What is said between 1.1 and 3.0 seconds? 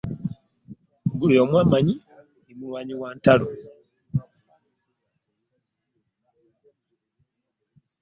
Buli omu ammanyi ndi mulwanyi